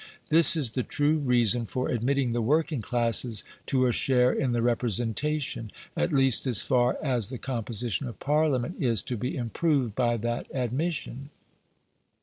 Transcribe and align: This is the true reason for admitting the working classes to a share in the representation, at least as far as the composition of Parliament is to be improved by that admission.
This 0.29 0.55
is 0.55 0.71
the 0.71 0.81
true 0.81 1.17
reason 1.19 1.67
for 1.67 1.89
admitting 1.89 2.31
the 2.31 2.41
working 2.41 2.81
classes 2.81 3.43
to 3.67 3.85
a 3.85 3.91
share 3.91 4.33
in 4.33 4.51
the 4.51 4.63
representation, 4.63 5.71
at 5.95 6.11
least 6.11 6.47
as 6.47 6.63
far 6.65 6.97
as 7.03 7.29
the 7.29 7.37
composition 7.37 8.07
of 8.07 8.19
Parliament 8.19 8.77
is 8.81 9.03
to 9.03 9.15
be 9.15 9.35
improved 9.37 9.93
by 9.93 10.17
that 10.17 10.47
admission. 10.51 11.29